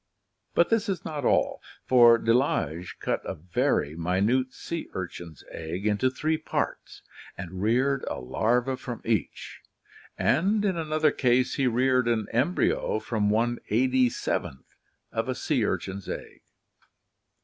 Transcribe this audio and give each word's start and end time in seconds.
But 0.55 0.69
this 0.71 0.89
is 0.89 1.05
not 1.05 1.25
all, 1.25 1.61
for 1.85 2.17
Delage 2.17 2.97
cut 2.99 3.21
a 3.23 3.35
very 3.35 3.95
minute 3.95 4.51
sea 4.51 4.87
urchin's 4.95 5.43
egg 5.51 5.85
into 5.85 6.09
three 6.09 6.39
parts, 6.39 7.03
and 7.37 7.61
reared 7.61 8.03
a 8.05 8.19
larva 8.19 8.77
from 8.77 9.03
each, 9.05 9.61
and 10.17 10.65
in 10.65 10.75
another 10.75 11.11
case 11.11 11.53
he 11.53 11.67
reared 11.67 12.07
an 12.07 12.25
embryo 12.31 12.97
from 12.97 13.29
sV 13.29 14.59
of 15.11 15.29
a 15.29 15.35
sea 15.35 15.65
urchin's 15.65 16.09
egg. 16.09 16.41